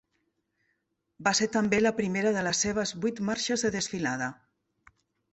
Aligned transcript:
Va 1.25 1.33
ser 1.39 1.47
també 1.55 1.81
la 1.81 1.91
primera 1.99 2.31
de 2.37 2.43
les 2.47 2.61
seves 2.65 2.93
vuit 3.03 3.21
marxes 3.27 3.65
de 3.67 3.71
desfilada. 3.77 4.31